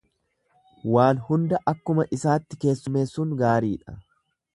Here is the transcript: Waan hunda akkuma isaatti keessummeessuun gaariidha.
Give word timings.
Waan 0.95 1.19
hunda 1.27 1.59
akkuma 1.71 2.05
isaatti 2.17 2.59
keessummeessuun 2.65 3.37
gaariidha. 3.43 3.95